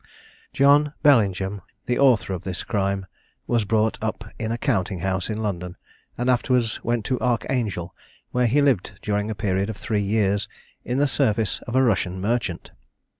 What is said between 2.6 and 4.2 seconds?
crime, was brought